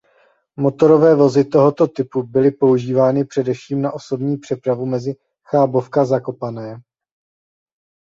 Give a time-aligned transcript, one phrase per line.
[0.55, 5.15] Motorové vozy tohoto typu byly používány především na osobní přepravu mezi
[5.51, 6.81] Chabówka–Zakopane.